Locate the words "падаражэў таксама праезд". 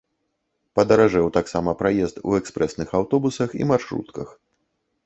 0.79-2.15